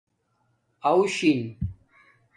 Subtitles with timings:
[0.89, 1.41] اݸو بیش